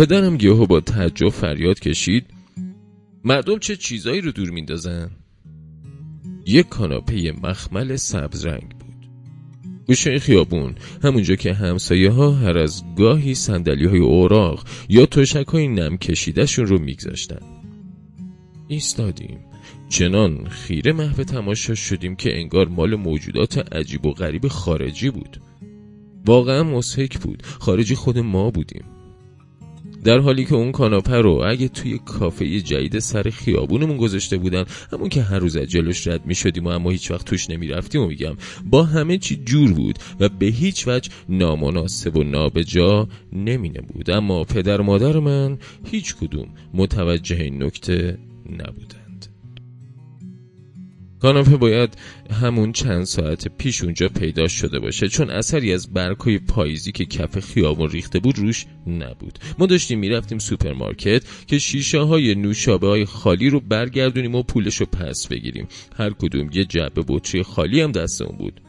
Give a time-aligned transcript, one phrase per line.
[0.00, 2.26] پدرم یهو با تعجب فریاد کشید.
[3.24, 5.10] مردم چه چیزایی رو دور میندازن؟
[6.46, 9.08] یک کاناپه مخمل سبز رنگ بود.
[9.86, 15.68] گوشه خیابون همونجا که همسایه ها هر از گاهی سندلی های اوراق یا تشک های
[15.68, 17.42] نم کشیدهشون رو میگذاشتن.
[18.68, 19.38] ایستادیم.
[19.88, 25.40] چنان خیره محو تماشا شدیم که انگار مال موجودات عجیب و غریب خارجی بود.
[26.26, 27.42] واقعا مسحک بود.
[27.42, 28.99] خارجی خود ما بودیم.
[30.04, 35.08] در حالی که اون کاناپه رو اگه توی کافه جدید سر خیابونمون گذاشته بودن همون
[35.08, 38.02] که هر روز از جلوش رد می شدیم و اما هیچ وقت توش نمی رفتیم
[38.02, 43.80] و میگم با همه چی جور بود و به هیچ وجه نامناسب و نابجا نمینه
[43.80, 48.18] بود اما پدر مادر من هیچ کدوم متوجه این نکته
[48.50, 48.99] نبودن.
[51.20, 51.96] کاناپه باید
[52.40, 57.40] همون چند ساعت پیش اونجا پیدا شده باشه چون اثری از برگهای پاییزی که کف
[57.40, 59.38] خیابون ریخته بود روش نبود.
[59.58, 64.86] ما داشتیم می‌رفتیم سوپرمارکت که شیشه های نوشابه های خالی رو برگردونیم و پولش رو
[64.86, 65.68] پس بگیریم.
[65.96, 68.60] هر کدوم یه جعبه بطری خالی هم دستمون بود.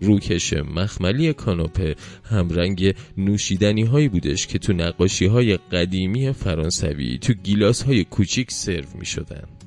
[0.00, 1.94] روکش مخملی کاناپه
[2.24, 8.84] همرنگ نوشیدنی هایی بودش که تو نقاشی های قدیمی فرانسوی تو گیلاس های کوچیک سرو
[8.98, 9.63] می شدن.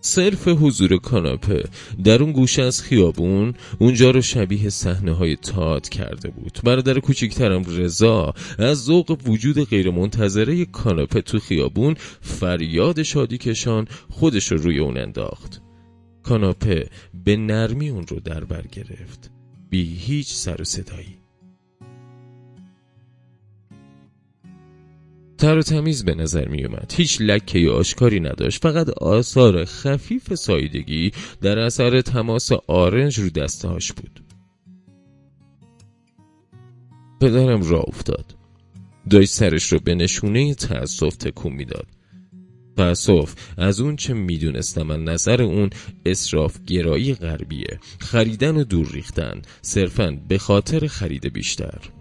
[0.00, 1.64] صرف حضور کاناپه
[2.04, 6.58] در اون گوشه از خیابون اونجا رو شبیه صحنه های تاد کرده بود.
[6.64, 14.58] برادر کوچیکترم رضا از ذوق وجود غیرمنتظره کاناپه تو خیابون فریاد شادی کشان خودش رو
[14.58, 15.62] روی اون انداخت.
[16.22, 16.88] کاناپه
[17.24, 19.30] به نرمی اون رو در بر گرفت.
[19.70, 21.19] بی هیچ سر و صدایی.
[25.40, 28.62] تر و تمیز به نظر می اومد هیچ لکه آشکاری نداشت.
[28.62, 34.24] فقط آثار خفیف سایدگی در اثر تماس آرنج رو دستهاش بود.
[37.20, 38.24] پدرم را افتاد.
[39.10, 41.86] داشت سرش رو به نشونه تأسف تکون می‌داد.
[42.76, 45.70] تأسف از اون چه می‌دونستم من نظر اون
[46.06, 47.78] اصراف گرایی غربیه.
[47.98, 51.99] خریدن و دور ریختن صرفا به خاطر خرید بیشتر.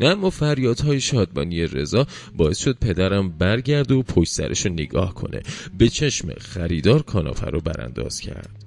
[0.00, 5.42] اما فریادهای شادمانی رضا باعث شد پدرم برگرده و پشت سرش رو نگاه کنه.
[5.78, 8.64] به چشم خریدار کاناپه رو برانداز کرد.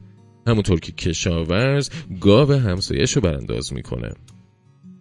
[0.48, 1.90] همونطور که کشاورز
[2.22, 4.12] گاو همسایش رو برانداز می‌کنه.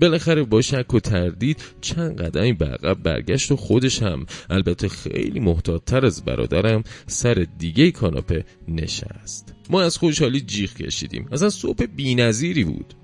[0.00, 5.40] بالاخره با شک و تردید چند قدمی به عقب برگشت و خودش هم البته خیلی
[5.40, 9.54] محتاطتر از برادرم سر دیگه کاناپه نشست.
[9.70, 11.28] ما از خوشحالی جیغ کشیدیم.
[11.32, 12.94] از صبح بینظیری بود.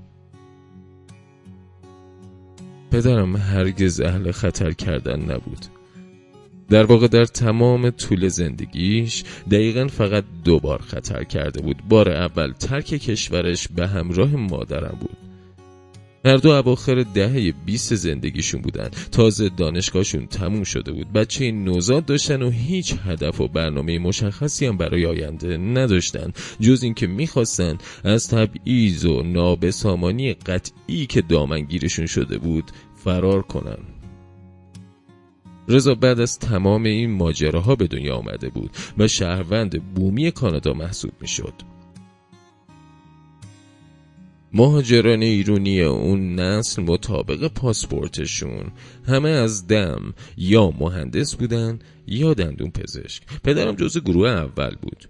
[2.90, 5.66] پدرم هرگز اهل خطر کردن نبود.
[6.68, 11.76] در واقع در تمام طول زندگیش دقیقا فقط دو بار خطر کرده بود.
[11.88, 15.25] بار اول ترک کشورش به همراه مادرم بود.
[16.24, 18.90] هر دو اواخر دهه 20 زندگیشون بودن.
[19.12, 21.12] تازه دانشگاهشون تموم شده بود.
[21.12, 26.32] بچه نوزاد داشتن و هیچ هدف و برنامه مشخصی هم برای آینده نداشتن.
[26.60, 32.64] جز اینکه می‌خواستن از تبعیض و نابسامانی قطعی که دامنگیرشون شده بود
[33.04, 33.78] فرار کنن.
[35.68, 41.12] رضا بعد از تمام این ماجراها به دنیا آمده بود و شهروند بومی کانادا محسوب
[41.20, 41.75] می‌شد.
[44.56, 48.72] مهاجران ایرونی اون نسل مطابق پاسپورتشون.
[49.06, 53.22] همه از دم یا مهندس بودن یا دندون پزشک.
[53.44, 55.08] پدرم جز گروه اول بود.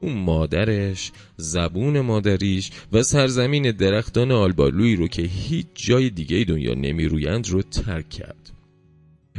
[0.00, 7.48] اون مادرش زبون مادریش و سرزمین درختان آلبالویی رو که هیچ جای دیگه دنیا نمیرویند
[7.48, 8.47] رو ترک کرد.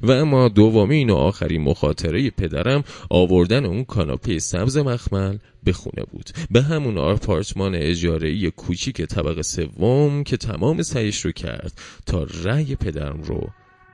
[0.04, 6.30] و اما دومین و آخرین مخاطره پدرم آوردن اون کاناپه سبز مخمل به خونه بود.
[6.52, 11.74] به همون آپارتمان اجارهی کوچیک طبق سوم که تمام سعیش رو کرد
[12.06, 13.50] تا رأی پدرم رو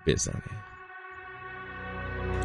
[0.07, 0.65] بزنه.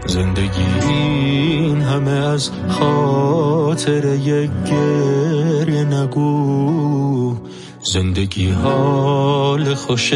[0.06, 7.36] زندگی این همه از خاطر یک گریه نگو.
[7.82, 10.12] زندگی حال خوش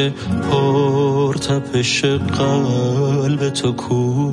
[0.50, 4.32] پرتپش قلب تو کو.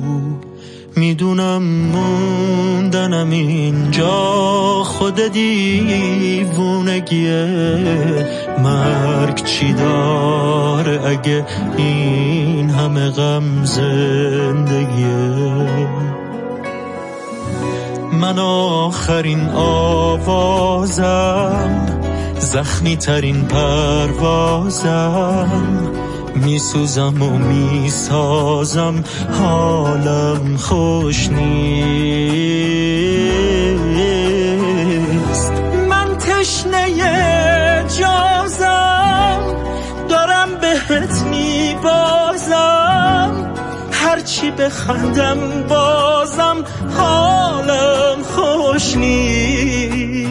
[0.96, 6.46] می‌دونم موندنم اینجا خود دیوونگیه.
[8.58, 11.46] مرگ چی داره اگه
[11.76, 15.06] این همه غم زندگیه؟
[18.12, 20.72] من آخرین آوازم
[22.42, 24.32] زخمی ترین پروازم.
[26.34, 29.04] میسوزم و می‌سازم.
[29.40, 31.42] حالم خوش نیست.
[35.88, 36.88] من تشنه
[37.98, 39.40] جازم.
[40.08, 42.52] دارم بهت میبازم.
[43.92, 46.64] هرچی بخندم بازم.
[46.96, 50.21] حالم خوش نیست.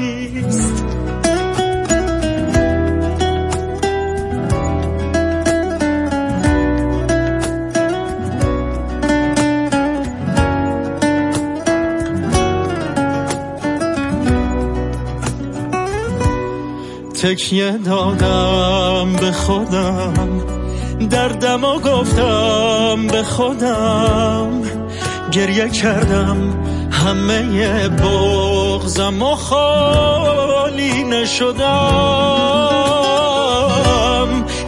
[17.22, 20.14] تکیه دادم به خودم.
[21.10, 24.62] دردم و گفتم به خودم.
[25.32, 26.38] گریه کردم
[26.92, 31.62] همه بغزم و خالی نشدم.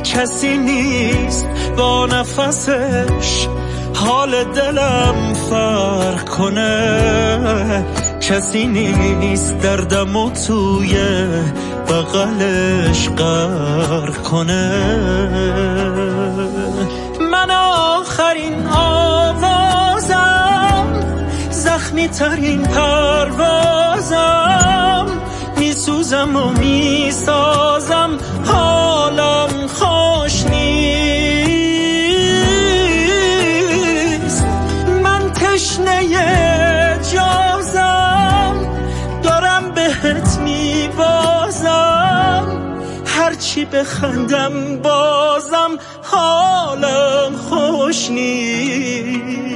[0.04, 1.46] کسی نیست
[1.78, 3.48] با نفسش
[3.94, 7.86] حال دلم فرق کنه.
[8.22, 10.96] کسی نیست دردم و توی
[11.88, 14.70] بغلش غرق کنه.
[17.32, 20.08] من آخرین آوازم
[21.50, 24.24] زخمی ترین پروازم.
[25.58, 28.10] میسوزم و می‌سازم
[28.46, 31.24] حالم خوش نیست.
[35.04, 36.63] من تشنه
[43.54, 49.48] هرچی بخندم بازم حالم خوش نیست.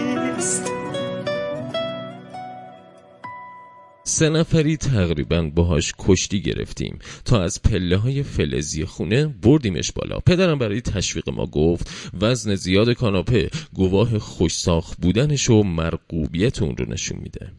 [4.03, 6.99] سه نفری تقریبا باهاش کشتی گرفتیم.
[7.25, 10.19] تا از پله های فلزی خونه بردیمش بالا.
[10.19, 16.85] پدرم برای تشویق ما گفت وزن زیاد کاناپه گواه خوشساخ بودنش و مرقوبیت اون رو
[16.89, 17.51] نشون میده.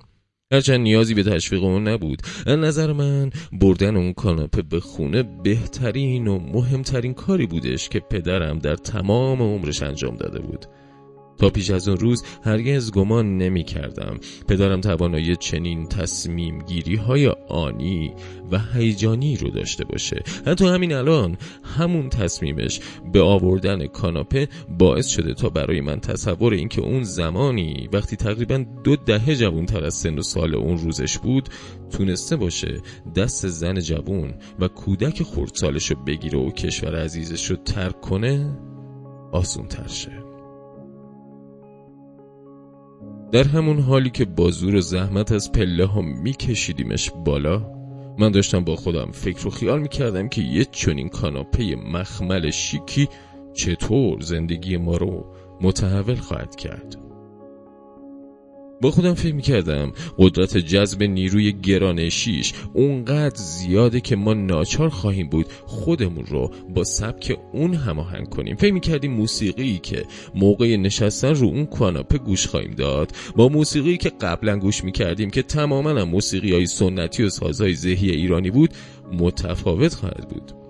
[0.53, 2.23] هرچند نیازی به تشویق اون نبود.
[2.47, 8.77] نظر من بردن اون کاناپه به خونه بهترین و مهمترین کاری بودش که پدرم در
[8.77, 10.67] تمام عمرش انجام داده بود.
[11.39, 17.29] تا پیش از اون روز هرگز گمان نمی کردم پدرم توانایی چنین تصمیم گیری های
[17.49, 18.15] آنی
[18.53, 20.23] و هیجانی رو داشته باشه.
[20.47, 21.37] حتی همین الان
[21.77, 22.81] همون تصمیمش
[23.13, 24.49] به آوردن کاناپه
[24.79, 29.85] باعث شده تا برای من تصور اینکه اون زمانی وقتی تقریبا دو دهه جوون تر
[29.85, 31.49] از سن و سال اون روزش بود
[31.91, 32.81] تونسته باشه
[33.17, 38.59] دست زن جوون و کودک خردسالش رو بگیره و کشور عزیزش رو ترک کنه
[39.33, 40.28] آسون تر شه.
[43.33, 47.73] در همون حالی که با زور زحمت از پله ها میکشیدیمش بالا
[48.19, 53.09] من داشتم با خودم فکر و خیال می‌کردم که یه چنین کاناپه مخمل شیکی
[53.55, 57.08] چطور زندگی ما رو متحول خواهد کرد.
[58.81, 65.47] با خودم فکر می‌کردم قدرت جذب نیروی گرانشیش اونقدر زیاده که ما ناچار خواهیم بود
[65.67, 68.57] خودمون رو با سبک اون هماهنگ کنیم.
[68.57, 70.05] فکر می‌کردیم موسیقی که
[70.35, 75.43] موقع نشستن رو اون کاناپه گوش خواهیم داد با موسیقی که قبلا گوش می‌کردیم که
[75.43, 78.71] تماما موسیقی های سنتی و سازهای ذهی ایرانی بود
[79.13, 80.68] متفاوت خواهد بود.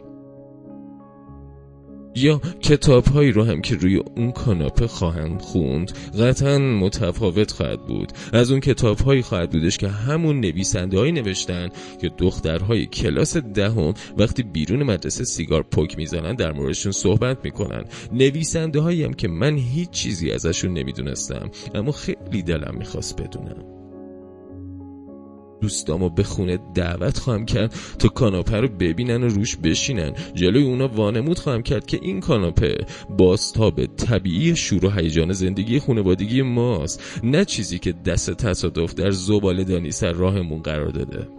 [2.15, 8.13] یا کتاب هایی رو هم که روی اون کاناپه خواهم خوند قطعا متفاوت خواهد بود.
[8.33, 11.69] از اون کتاب هایی خواهد بودش که همون نویسنده هایی نوشتن
[12.01, 17.85] که دخترهای کلاس دهم وقتی بیرون مدرسه سیگار پک می‌زنن در موردشون صحبت می‌کنن.
[18.13, 23.78] نویسنده هایی هم که من هیچ چیزی ازشون نمی‌دونستم اما خیلی دلم می‌خواست بدونم.
[25.61, 30.13] دوستامو به خونه دعوت خواهم کرد تا کاناپه رو ببینن و روش بشینن.
[30.35, 32.77] جلوی اونا وانمود خواهم کرد که این کاناپه
[33.19, 37.21] باستاب طبیعی شور و هیجان زندگی خانوادگی ماست.
[37.23, 41.38] نه چیزی که دست تصادف در زباله دانی سر راهمون قرار داده.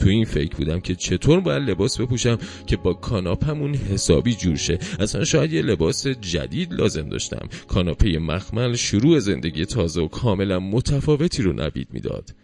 [0.00, 4.78] تو این فکر بودم که چطور باید لباس بپوشم که با کاناپمون حسابی جور شه.
[5.00, 7.48] اصلا شاید یه لباس جدید لازم داشتم.
[7.68, 12.34] کاناپه مخمل شروع زندگی تازه و کاملا متفاوتی رو نوید می‌داد.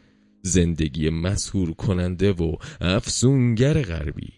[0.42, 4.32] زندگی مسهور کننده و افسونگر غربی.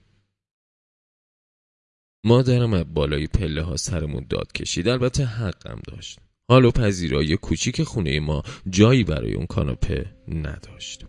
[2.25, 4.89] مادرم از بالای پله ها سرمون داد کشید.
[4.89, 6.19] البته حقم داشت.
[6.49, 11.07] حال و پذیرای کوچیک خونه ما جایی برای اون کاناپه نداشت.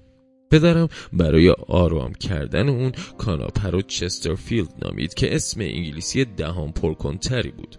[0.52, 7.76] پدرم برای آرام کردن اون کاناپه رو چسترفیلد نامید که اسم انگلیسی دهان پرکنتری بود.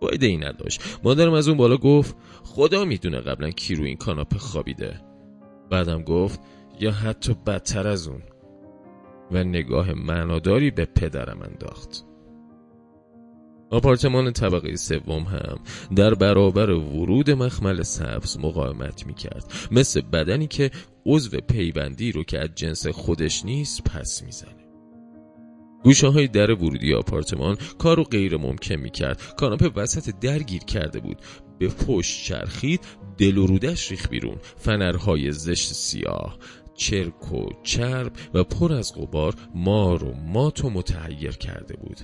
[0.00, 0.98] فایده ای نداشت.
[1.04, 5.00] مادرم از اون بالا گفت خدا می‌دونه قبلا کی رو این کاناپه خوابیده.
[5.70, 6.40] بعدم گفت
[6.80, 8.22] یا حتی بدتر از اون.
[9.32, 12.04] و نگاه معناداری به پدرم انداخت.
[13.70, 15.58] آپارتمان طبقه سوم هم
[15.96, 20.70] در برابر ورود مخمل سبز مقاومت می کرد مثل بدنی که
[21.06, 24.64] عضو پیوندی رو که از جنس خودش نیست پس می‌زنه.
[25.84, 31.00] گوشه های در ورودی آپارتمان کار رو غیر ممکن می کرد کاناپه وسط درگیر کرده
[31.00, 31.22] بود.
[31.58, 32.80] به پشت چرخید
[33.18, 34.36] دل و رودش ریخ بیرون.
[34.56, 36.38] فنرهای زشت سیاه
[36.74, 42.00] چرک و چرب و پر از غبار مار و مات و متحیر کرده بود.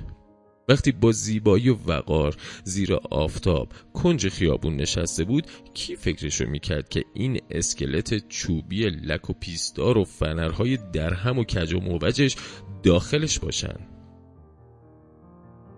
[0.71, 7.05] وقتی با زیبایی و وقار زیر آفتاب کنج خیابون نشسته بود کی فکرشو می‌کرد که
[7.15, 12.37] این اسکلت چوبی لک و پیستار و فنرهای درهم و کج و موجش
[12.83, 13.77] داخلش باشن؟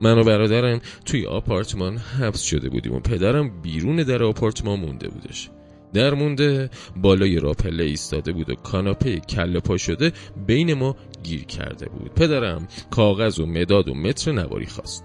[0.01, 5.51] من و برادرم توی آپارتمان حبس شده بودیم و پدرم بیرون در آپارتمان مونده بودش.
[5.95, 10.13] در مونده بالای راپله ایستاده بود و کاناپه کله پا شده
[10.47, 12.15] بین ما گیر کرده بود.
[12.15, 15.05] پدرم کاغذ و مداد و متر نواری خواست.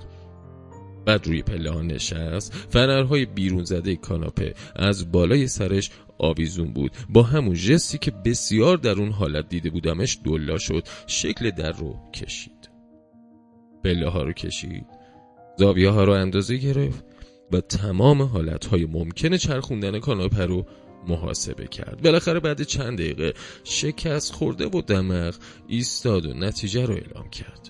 [1.05, 2.53] بعد روی پله ها نشست.
[2.53, 6.91] فنرهای بیرون زده کاناپه از بالای سرش آویزون بود.
[7.09, 10.83] با همون جستی که بسیار در اون حالت دیده بودمش دلا شد.
[11.07, 12.69] شکل در رو کشید.
[13.83, 14.85] پله ها رو کشید.
[15.57, 17.05] زاویه ها رو اندازه گرفت.
[17.51, 20.65] و تمام حالتهای ممکن چرخوندن کاناپه رو
[21.07, 22.01] محاسبه کرد.
[22.03, 25.35] بالاخره بعد چند دقیقه شکست خورده و دماغ
[25.67, 27.69] ایستاد و نتیجه رو اعلام کرد.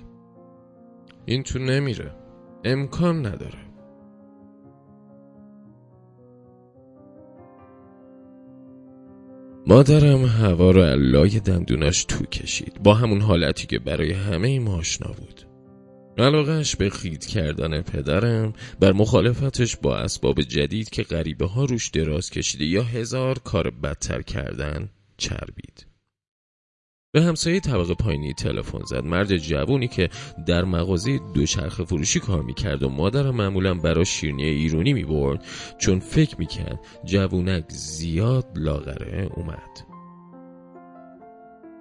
[1.26, 2.16] این تو نمیره.
[2.64, 3.68] امکان نداره.
[9.68, 12.84] مادرم هوا رو علای دندوناش تو کشید.
[12.84, 15.47] با همون حالتی که برای همه ما آشنا بود.
[16.18, 22.30] علاقهش به خید کردن پدرم بر مخالفتش با اسباب جدید که غریبه ها روش دراز
[22.30, 25.86] کشیده یا هزار کار بدتر کردن چربید.
[27.12, 29.04] به همسایه طبقه پایینی تلفن زد.
[29.04, 30.10] مرد جوونی که
[30.48, 35.46] در مغازه دوچرخه فروشی کار می‌کرد و مادرم معمولا برا شیرنی ایرونی می‌برد.
[35.78, 39.87] چون فکر می‌کرد جوونک زیاد لاغره اومد.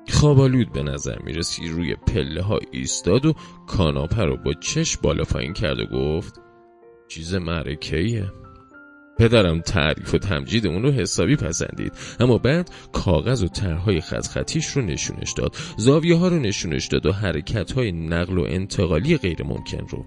[0.09, 3.35] خوابالود به نظر می‌رسی روی پله ها ایستاد و
[3.67, 6.41] کاناپه رو با چش بالا پایین کرد و گفت
[7.09, 8.33] چیز معرکهیه
[9.19, 14.67] پدرم تعریف و تمجید اون رو حسابی پسندید اما بعد کاغذ و طرحهای خط خطیش
[14.67, 15.57] رو نشونش داد.
[15.77, 20.05] زاویه ها رو نشونش داد و حرکت های نقل و انتقالی غیر ممکن رو.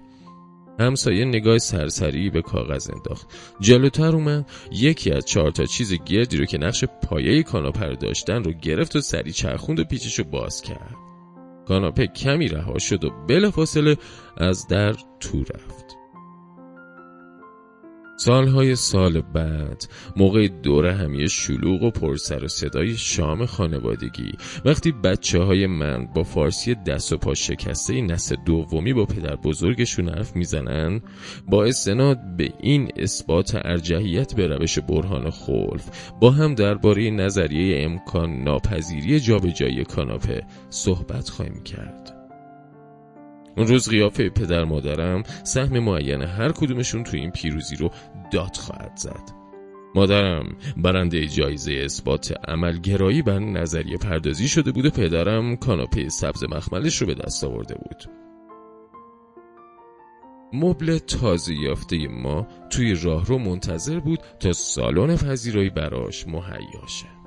[0.78, 3.26] همسایه نگاه سرسری به کاغذ انداخت.
[3.60, 8.52] جلوتر اومد یکی از چهار تا چیز گردی رو که نقش پایه کاناپه داشتن رو
[8.52, 10.96] گرفت و سری چرخوند و پیچش رو باز کرد.
[11.68, 13.96] کاناپه کمی رها شد و بلافاصله
[14.36, 15.79] از در تو رفت.
[18.20, 19.84] سالهای سال بعد
[20.16, 24.32] موقع دوره همیه شلوغ و پرسر و صدای شام خانوادگی
[24.64, 30.08] وقتی بچه های من با فارسی دست و پا شکسته نسل دومی با پدر بزرگشون
[30.08, 31.00] حرف می‌زنن
[31.48, 38.42] با استناد به این اثبات ارجحیت به روش برهان خلف با هم درباره نظریه امکان
[38.42, 42.19] ناپذیری جابجایی کاناپه صحبت خواهیم کرد.
[43.56, 47.90] اون روز قیافه پدر مادرم سهم معین هر کدومشون تو این پیروزی رو
[48.32, 49.40] داد خواهد زد.
[49.94, 56.96] مادرم برنده جایزه اثبات عملگرایی بر نظریه پردازی شده بود و پدرم کاناپه سبز مخملش
[56.96, 58.04] رو به دست آورده بود.
[60.52, 67.19] مبل تازه یافته ما توی راه رو منتظر بود تا سالن پذیرایی براش مهیا شه.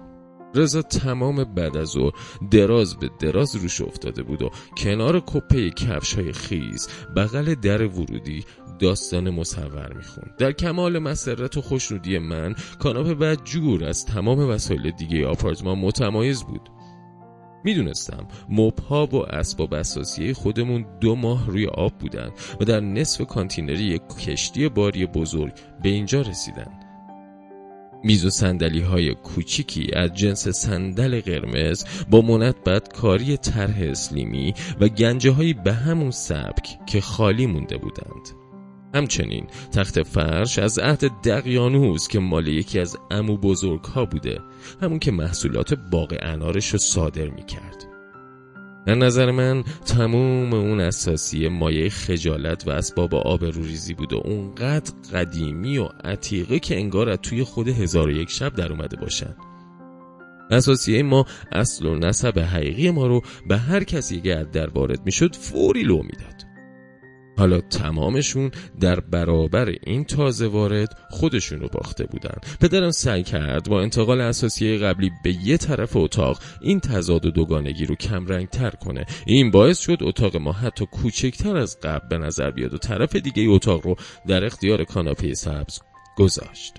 [0.56, 2.12] رضا تمام بعد از او
[2.52, 8.44] دراز به دراز روش افتاده بود و کنار کپه کفش های خیز بغل در ورودی
[8.80, 10.36] داستان مصور می‌خوند.
[10.38, 16.44] در کمال مسرت و خوشنودی من کاناپه بعد جور از تمام وسایل دیگه آپارتمان متمایز
[16.44, 16.70] بود.
[17.66, 22.30] می‌دونستم مبها و اسباب اساسی خودمون دو ماه روی آب بودن
[22.62, 26.83] و در نصف کانتینری یک کشتی باری بزرگ به اینجا رسیدن.
[28.04, 34.88] میز و سندلی های کوچیکی از جنس صندل قرمز با منت کاری طرح اسلیمی و
[34.88, 38.44] گنجه هایی به همون سبک که خالی مونده بودند.
[38.96, 44.40] همچنین تخت فرش از عهد دقیانوس که مال یکی از امو بزرگ ها بوده
[44.82, 47.83] همون که محصولات باغ انارش رو صادر می کرد
[48.86, 55.78] در نظر من تموم اون اساسی مایه خجالت و اسباب آبروریزی بود و اونقدر قدیمی
[55.78, 59.36] و عتیقه که انگار از توی خود هزار و یک شب در اومده باشن.
[60.52, 65.36] اساسیه ما اصل و نسب حقیقی ما رو به هر کسی که در وارد می‌شد
[65.36, 66.33] فوری لو می‌داد.
[67.38, 72.36] حالا تمامشون در برابر این تازه وارد خودشون رو باخته بودن.
[72.62, 77.86] پدرم سعی کرد با انتقال اساسیه قبلی به یه طرف اتاق این تضاد و دوگانگی
[77.86, 79.06] رو کمرنگ تر کنه.
[79.25, 83.44] این باعث شد اتاق ما حتی کوچکتر از قبل به نظر بیاد و طرف دیگه
[83.50, 83.96] اتاق رو
[84.28, 85.80] در اختیار کاناپه سبز
[86.18, 86.74] گذاشت.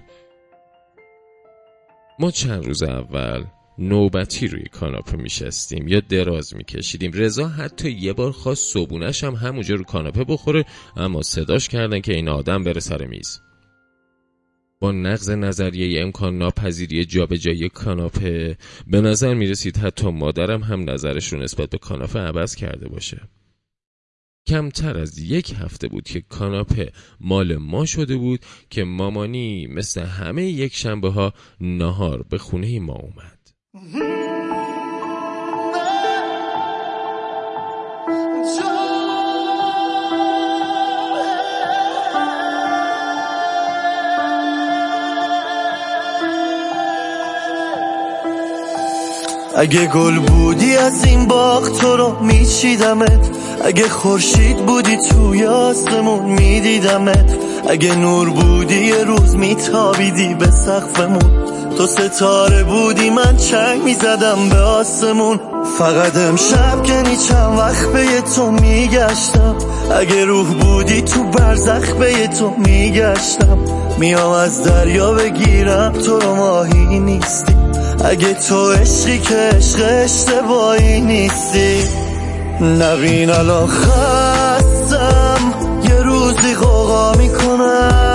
[2.18, 3.44] ما چند روز اول
[3.78, 5.88] نوبتی روی کاناپه میشستیم.
[5.88, 7.12] یا دراز میکشیدیم.
[7.12, 10.64] رضا حتی یه بار خواست صبونش هم همونجا رو کاناپه بخوره
[10.96, 13.40] اما صداش کردن که این آدم بره سر میز.
[14.80, 21.32] با نقض نظریه امکان ناپذیری جابجایی کاناپه به نظر می رسید حتی مادرم هم نظرش
[21.32, 23.20] رو نسبت به کاناپه عوض کرده باشه.
[24.46, 28.40] کمتر از یک هفته بود که کاناپه مال ما شده بود
[28.70, 33.33] که مامانی مثل همه یک شنبه ها نهار به خونه ما اومد.
[33.74, 33.86] اگه
[49.86, 53.30] گل بودی از این باغ تو رو میچیدمت.
[53.64, 57.36] اگه خورشید بودی توی آسمون میدیدمت.
[57.68, 61.63] اگه نور بودی یه روز میتابیدی به سقفمون.
[61.78, 65.40] تو ستاره بودی من چنگ می‌زدم به آسمون.
[65.78, 69.56] فقط امشب که چند وقت به تو میگشتم.
[70.00, 73.58] اگه روح بودی تو برزخ به تو میگشتم.
[73.98, 77.54] میام از دریا بگیرم تو رو ماهی نیستی.
[78.04, 81.78] اگه تو عشقی که عشق اشتباهی نیستی.
[82.60, 85.54] نبین الان خستم.
[85.88, 88.13] یه روزی قوقا می‌کنم.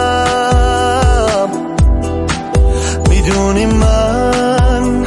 [3.29, 5.03] می‌دونی من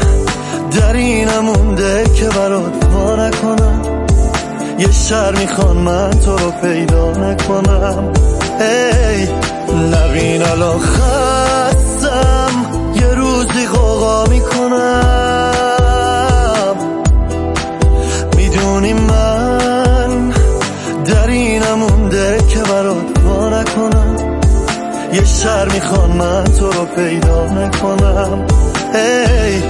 [0.70, 3.82] در این مونده که برات پا نکنم.
[4.78, 8.12] یه شر می‌خوان من تو رو پیدا نکنم.
[8.60, 9.28] هی
[9.92, 12.66] نبین الان خستم.
[12.94, 15.21] یه روزی قوقا می‌کنم.
[25.12, 28.46] یه شر می‌خوان من تو رو پیدا نکنم.
[28.94, 29.62] هی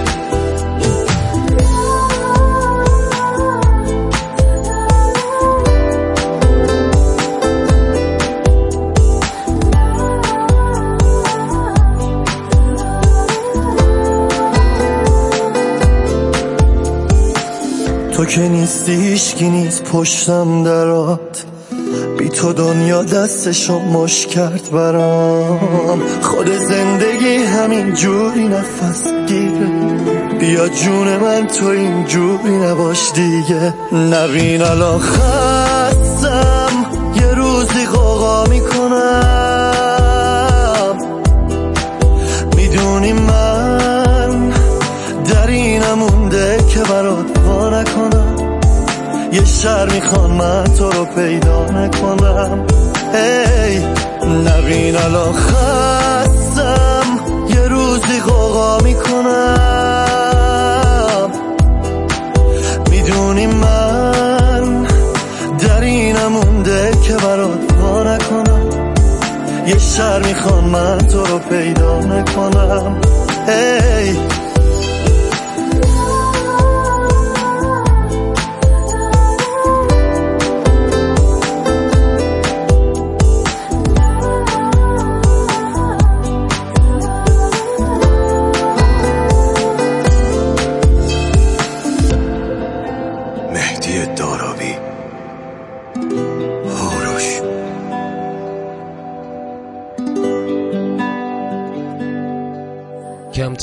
[18.12, 21.44] تو که نیستی هیشکی نیست پشتم درات
[22.22, 26.00] بی تو دنیا دستشو مش کرد برام.
[26.22, 29.70] خود زندگی همین جوری نفس گیره
[30.40, 33.74] بیا جون من تو این جوری نباش دیگه.
[33.92, 39.62] نبین الان خستم یه روزی قوقا می‌کنم.
[42.56, 44.52] می‌دونی من
[45.24, 47.21] در این مونده که برات
[49.32, 52.66] یه شر می‌خوان من تو رو پیدا نکنم.
[53.14, 53.86] هی
[54.46, 59.58] نبین الان خستم یه روزی قوقا می‌کنم.
[62.90, 64.86] می‌دونی من
[65.58, 68.70] در این مونده که برات پا نکنم.
[69.66, 73.00] یه شر می‌خوان من تو رو پیدا نکنم.
[73.48, 74.16] هی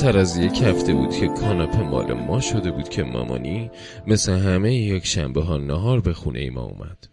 [0.09, 3.71] کمتر از یک هفته بود که کاناپه مال ما شده بود که مامانی
[4.07, 7.07] مثل همه یک شنبه ها نهار به خونه ای ما اومد.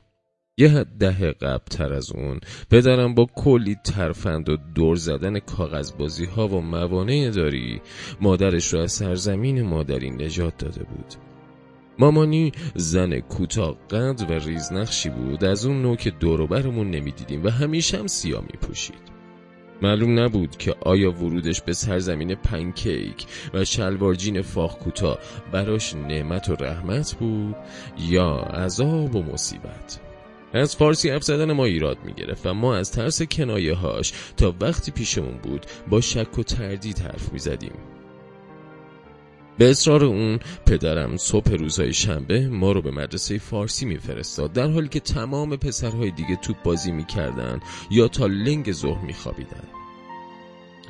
[0.58, 6.48] یه ده قبل تر از اون پدرم با کلی ترفند و دور زدن کاغذبازی ها
[6.48, 7.80] و موانع داری
[8.20, 11.14] مادرش را از سرزمین مادری نجات داده بود.
[11.98, 17.98] مامانی زن کوتاه قد و ریزنقشی بود از اون نوع که دوروبرمون نمی‌دیدیم و همیشه
[17.98, 19.15] هم سیاه می پوشید
[19.82, 25.18] معلوم نبود که آیا ورودش به سرزمین پنکیک و شلوارجین فاخ کوتاه
[25.52, 27.56] براش نعمت و رحمت بود
[27.98, 30.00] یا عذاب و مصیبت
[30.52, 34.54] از فارسی حرف زدن ما ایراد می گرفت و ما از ترس کنایه هاش تا
[34.60, 37.72] وقتی پیشمون بود با شک و تردید حرف می زدیم.
[39.58, 44.88] به اصرار اون پدرم صبح روزهای شنبه ما رو به مدرسه فارسی میفرستاد در حالی
[44.88, 49.64] که تمام پسرهای دیگه توپ بازی می‌کردن یا تا لنگ ظهر میخوابیدن.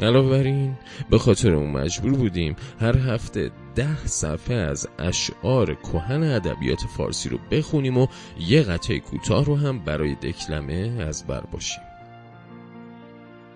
[0.01, 0.77] علاوه بر این
[1.11, 7.39] به خاطر اون مجبور بودیم هر هفته ده صفحه از اشعار کهن ادبیات فارسی رو
[7.51, 8.07] بخونیم و
[8.41, 11.83] یه قطعه کوتاه رو هم برای دکلمه از بر باشیم.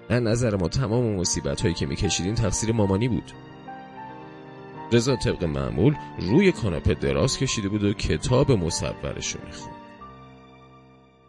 [0.08, 3.32] از نظر ما تمام مصیبت هایی که میکشیدیم تقصیر مامانی بود.
[4.92, 9.76] رضا طبق معمول روی کاناپه دراز کشیده بود و کتاب مصورش رو می‌خوند.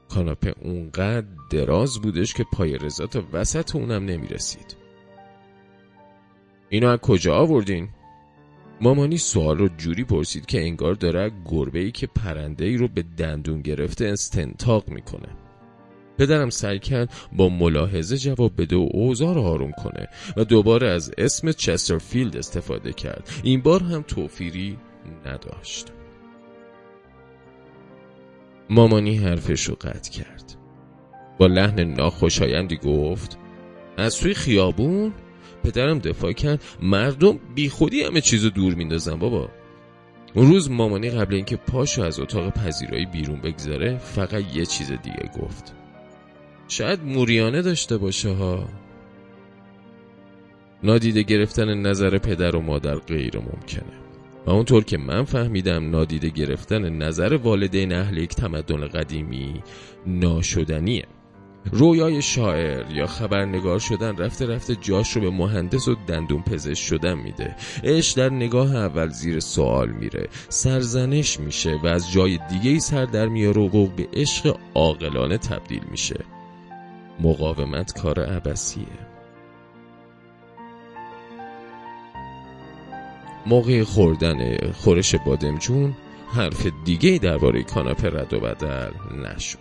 [0.10, 4.76] کاناپه اونقدر دراز بودش که پای رضا تا وسط اونم نمی‌رسید.
[6.69, 7.89] اینو از کجا آوردین؟
[8.82, 13.04] مامانی سوال رو جوری پرسید که انگار داره گربه ای که پرنده ای رو به
[13.17, 15.30] دندون گرفته استنتاق می‌کنه.
[16.21, 20.07] پدرم سعی کرد با ملاحظه جواب بده و اوضاع رو آروم کنه
[20.38, 23.29] و دوباره از اسم چسترفیلد استفاده کرد.
[23.43, 24.77] این بار هم توفیری
[25.25, 25.88] نداشت.
[28.69, 30.55] مامانی حرفش رو قطع کرد.
[31.38, 33.38] با لحن ناخوشایندی گفت
[33.97, 35.13] از توی خیابون؟
[35.63, 39.49] پدرم دفاع کرد مردم بی خودی همه چیزو دور میندازن بابا.
[40.36, 45.29] اون روز مامانی قبل اینکه پاشو از اتاق پذیرایی بیرون بگذاره فقط یه چیز دیگه
[45.41, 45.81] گفت.
[46.71, 48.69] شاید موریانه داشته باشه ها.
[50.84, 53.93] نادیده گرفتن نظر پدر و مادر غیر ممکنه.
[54.45, 59.63] و اونطور که من فهمیدم نادیده گرفتن نظر والدین اهل یک تمدن قدیمی
[60.07, 61.05] ناشدنیه.
[61.71, 67.13] رویای شاعر یا خبرنگار شدن رفته رفته جاش رو به مهندس و دندون پزشک شدن
[67.13, 67.55] میده.
[67.84, 70.27] عشق در نگاه اول زیر سوال میره.
[70.49, 75.81] سرزنش میشه و از جای دیگه ای سر در میاره و به عشق عاقلانه تبدیل
[75.91, 76.25] میشه.
[77.23, 79.12] مقاومت کار عبسیه
[83.45, 85.93] موقع خوردن خورش بادمجون
[86.34, 88.91] حرف دیگه درباره کاناپه رد و بدل
[89.25, 89.60] نشد.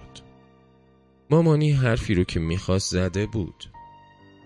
[1.30, 3.64] مامانی حرفی رو که می‌خواست زده بود.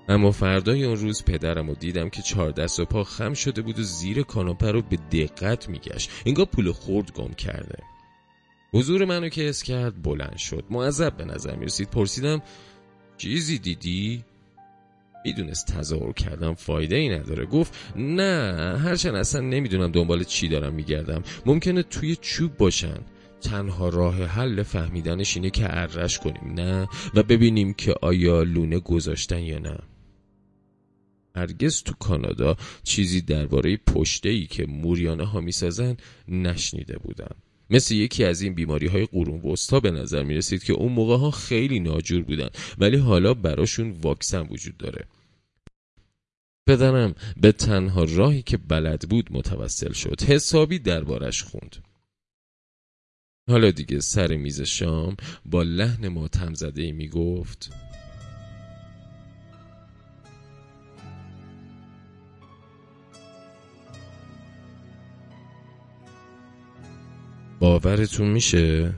[0.09, 3.79] اما فردای اون روز پدرم رو دیدم که چهار دست و پا خم شده بود
[3.79, 6.11] و زیر کاناپه رو به دقت میگشت.
[6.27, 7.79] انگار پول خورد گم کرده.
[8.73, 10.65] حضور منو که اس کرد بلند شد.
[10.71, 11.91] معذب به نظر می‌رسید.
[11.91, 12.43] پرسیدم
[13.17, 14.25] چیزی دیدی؟
[15.25, 17.47] می‌دونست تظاهر کردم فایده ای نداره.
[17.47, 21.23] گفت نه هرچند اصلا نمی‌دونم دنبال چی دارم میگردم.
[21.47, 22.99] ممکنه توی چوب باشن.
[23.41, 29.41] تنها راه حل فهمیدنش اینه که ارش کنیم نه؟ و ببینیم که آیا لونه گذاشتن
[29.41, 29.79] یا نه.
[31.37, 35.97] هرگز تو کانادا چیزی درباره پشته ای که موریانه ها می‌سازن
[36.29, 37.37] نشنیده بودم.
[37.71, 41.17] مثل یکی از این بیماری های قرون وسطا به نظر می رسید که اون موقع
[41.17, 42.49] ها خیلی ناجور بودن
[42.79, 45.05] ولی حالا براشون واکسن وجود داره.
[46.67, 50.23] پدرم به تنها راهی که بلد بود متوسل شد.
[50.23, 51.77] حسابی دربارش خوند.
[53.49, 57.73] حالا دیگه سر میز شام با لحن ماتم زده می گفت
[67.65, 68.95] باورتون میشه؟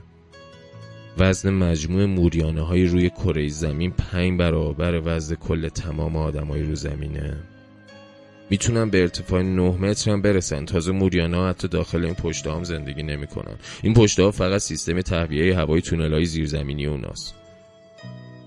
[1.17, 6.75] وزن مجموع موریانه های روی کره زمین پنج برابر وزن کل تمام آدم های رو
[6.75, 7.37] زمینه.
[8.49, 10.65] می‌تونن به ارتفاع 9 متر هم برسن.
[10.65, 13.55] تازه موریانا حتی داخل این پشت هم زندگی نمی‌کنن.
[13.83, 17.35] این پشت ها فقط سیستم تهویه هوای تونل های زیرزمینی اوناست.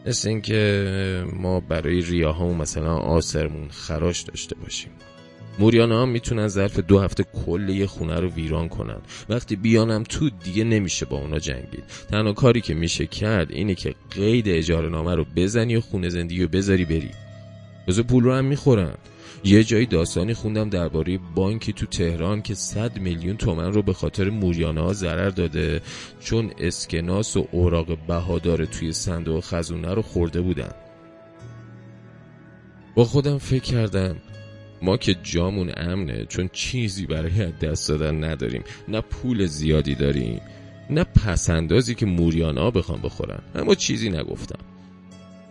[0.07, 4.91] مثل اینکه ما برای ریاهامون مثلا آسرمون خراش داشته باشیم.
[5.59, 8.99] موریانا هم می‌تونن ظرف دو هفته کل یه خونه رو ویران کنن.
[9.29, 11.85] وقتی بیانم تو دیگه نمیشه با اونا جنگید.
[12.11, 16.43] تنها کاری که میشه کرد اینه که قید اجاره نامه رو بزنی و خونه زندگی
[16.43, 17.11] رو بذاری بری.
[17.89, 18.95] بزر پول رو هم می‌خورن.
[19.45, 24.31] یه جایی داستانی خوندم درباره بانکی تو تهران که 100 میلیون تومن رو به خاطر
[24.31, 25.81] موریانه ها ضرر داده
[26.21, 30.73] چون اسکناس و اوراق بهادار توی صندوق خزونه رو خورده بودن.
[32.95, 34.17] با خودم فکر کردم
[34.83, 38.65] ما که جامون امنه چون چیزی برای دست دادن نداریم.
[38.89, 40.41] نه پول زیادی داریم
[40.91, 43.43] نه پسندازی که موریانا بخوام بخورن.
[43.55, 44.65] اما چیزی نگفتم.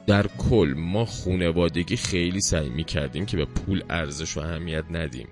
[0.08, 5.28] در کل ما خونوادگی خیلی سعی می کردیم که به پول ارزش و اهمیت ندیم.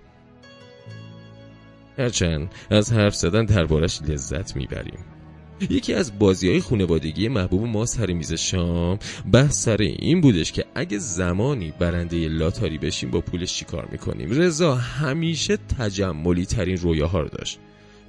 [1.98, 5.00] هرچند از حرف زدن دربارش لذت می‌بریم.
[5.70, 9.00] یکی از بازی های خونوادگی محبوب ما سر میز شام
[9.32, 14.76] بحث سر این بودش که اگه زمانی برنده لاتاری بشیم با پولش چیکار می‌کنیم؟ رضا
[14.76, 17.60] همیشه تجملی ترین رویاها رو داشت.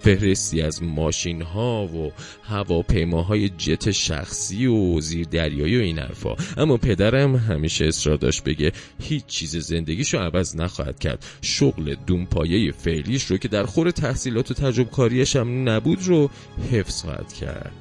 [0.00, 6.36] فهرستی از ماشین ها و هواپیماهای جت شخصی و زیر دریایی و این حرفا.
[6.56, 11.24] اما پدرم همیشه اصرار داشت بگه هیچ چیز زندگیشو عوض نخواهد کرد.
[11.42, 16.30] شغل دونپایه فعلیش رو که در خور تحصیلات و تجربه کاریش هم نبود رو
[16.72, 17.72] حفظ خواهد کرد.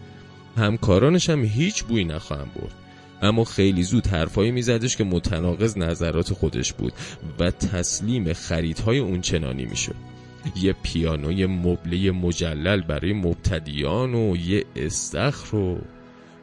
[0.58, 2.74] همکارانش هم هیچ بوی نخواهم برد.
[3.22, 6.94] اما خیلی زود حرفایی میزدش که متناقض نظرات خودش بود
[7.40, 9.96] و تسلیم خریدهای اون چنانی می‌شد.
[10.56, 15.78] یه پیانوی مبله مجلل برای مبتدیان و یه استخر رو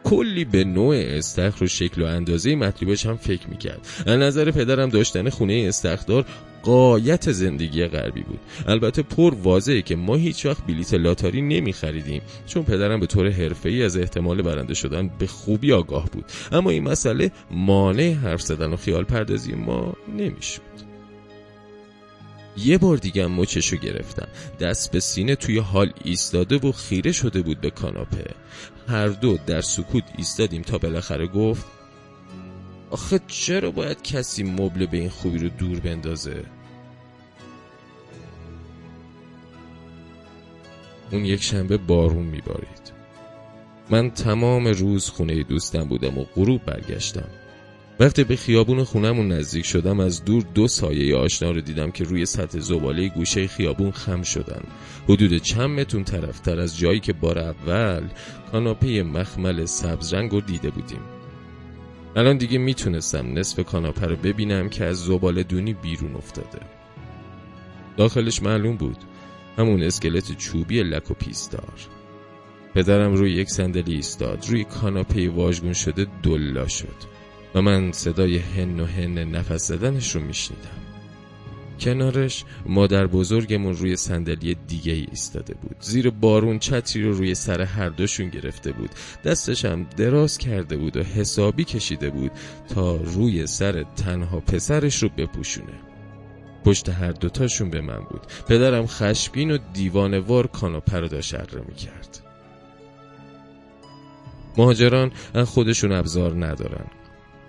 [0.05, 3.87] کلی به نوع استخر و شکل و اندازه مطلوبش هم فکر می‌کرد.
[4.07, 6.25] از نظر پدرم داشتن خونه استخدار
[6.63, 8.41] قایت زندگی غربی بود.
[8.67, 13.31] البته پر واضحه که ما هیچ وقت بلیت لاتاری نمی خریدیم چون پدرم به طور
[13.31, 16.25] حرفه‌ای از احتمال برنده شدن به خوبی آگاه بود.
[16.53, 20.84] اما این مسئله مانع حرف زدن و خیال پردازی ما نمی‌شد.
[22.57, 24.29] یه بار دیگه مچشو گرفتم.
[24.61, 28.35] دست به سینه توی حال ایستاده و خیره شده بود به کاناپه.
[28.89, 31.67] هر دو در سکوت ایستادیم تا بالاخره گفت
[32.91, 36.45] آخه چرا باید کسی مبل به این خوبی رو دور بندازه؟
[41.13, 42.93] اون یک شنبه بارون میبارید.
[43.91, 47.29] من تمام روز خونه دوستم بودم و غروب برگشتم.
[48.01, 52.27] وقتی به خیابون خونمون نزدیک شدم از دور دو سایه آشنا رو دیدم که روی
[52.27, 54.63] سطح زباله گوشه خیابون خم شدن.
[55.09, 58.03] حدود چند متون طرفتر از جایی که بار اول
[58.53, 61.01] کاناپه مخمل سبز رنگ رو دیده بودیم.
[62.17, 66.61] الان دیگه می‌تونستم نصف کاناپه رو ببینم که از زباله دونی بیرون افتاده.
[67.97, 68.99] داخلش معلوم بود
[69.59, 71.75] همون اسکلت چوبی لک و پیستار.
[72.75, 77.24] پدرم روی یک صندلی ایستاد روی کاناپه واژگون شده دلا شد.
[77.55, 80.85] و من صدای هن و هن نفس زدنش رو میشنیدم.
[81.81, 85.77] کنارش مادر بزرگمون روی صندلی دیگه ایستاده بود.
[85.81, 88.91] زیر بارون چتری رو روی سر هر دوشون گرفته بود.
[89.25, 92.31] دستش هم دراز کرده بود و حسابی کشیده بود
[92.69, 95.75] تا روی سر تنها پسرش رو بپوشونه.
[96.65, 98.21] پشت هر دوتاشون به من بود.
[98.49, 102.21] پدرم خشبین و دیوانوار کاناپه رو داشت اره می‌کرد.
[104.57, 105.13] مهاجران
[105.45, 106.87] خودشون ابزار ندارن.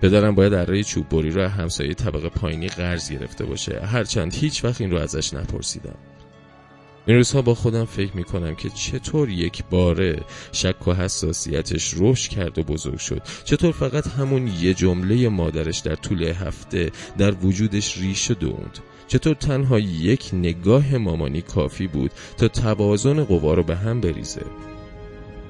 [0.05, 3.79] پدرم باید اره چوب بری رو همسایه طبقه پایینی قرض گرفته باشه.
[3.79, 5.95] هرچند هیچ وقت این رو ازش نپرسیدم.
[7.07, 12.59] این روزها با خودم فکر می‌کنم که چطور یک باره شک و حساسیتش رشد کرد
[12.59, 13.21] و بزرگ شد.
[13.43, 18.79] چطور فقط همون یه جمله مادرش در طول هفته در وجودش ریشه دوند.
[19.07, 24.45] چطور تنها یک نگاه مامانی کافی بود تا توازن قوا رو به هم بریزه.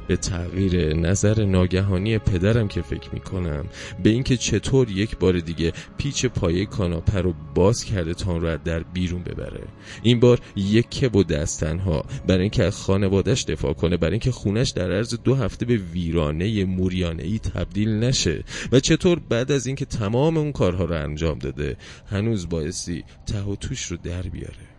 [0.08, 3.66] به تغییر نظر ناگهانی پدرم که فکر می‌کنم.
[4.04, 8.84] به اینکه چطور یک بار دیگه پیچ پایه کاناپه رو باز کرده تا رو در
[8.84, 9.62] بیرون ببره.
[10.04, 12.06] این بار یک کب و دستنها.
[12.28, 16.66] برای اینکه از خانوادش دفاع کنه برای اینکه خونش در عرض دو هفته به ویرانه
[16.66, 18.44] موریانه ای تبدیل نشه.
[18.72, 21.78] و چطور بعد از اینکه تمام اون کارها رو انجام داده
[22.10, 24.75] هنوز بایستی ته و توش رو در بیاره.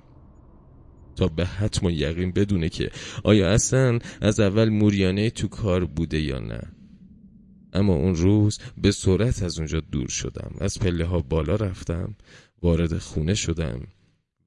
[1.16, 2.90] تا به حتم و یقین بدونه که
[3.24, 6.61] آیا اصلا از اول موریانه تو کار بوده یا نه.
[7.72, 10.55] اما اون روز به سرعت از اونجا دور شدم.
[10.61, 12.16] از پله ها بالا رفتم
[12.62, 13.81] وارد خونه شدم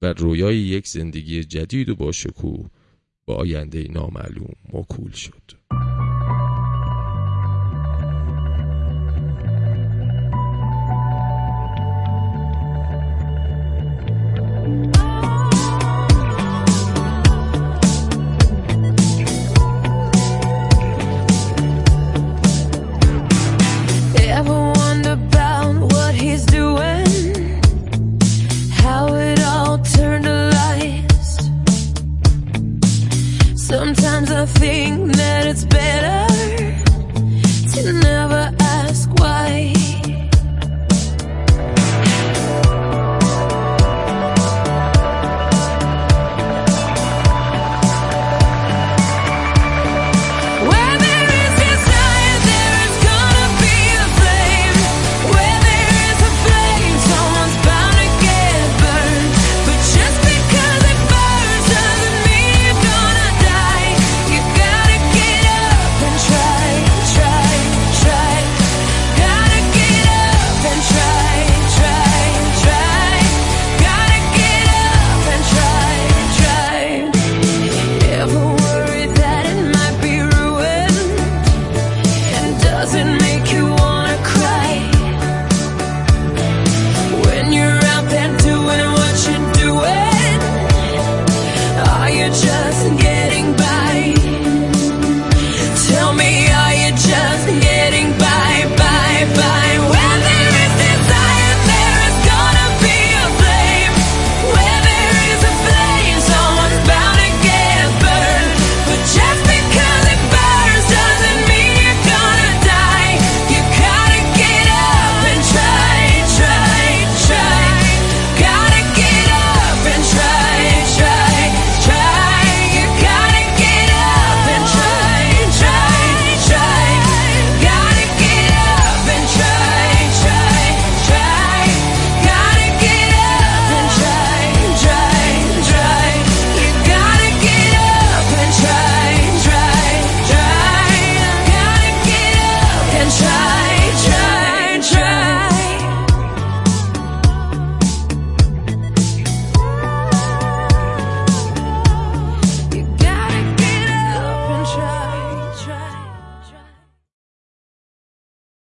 [0.02, 2.70] و رویای یک زندگی جدید و با شکوه
[3.26, 5.89] با آینده نامعلوم مکول شد.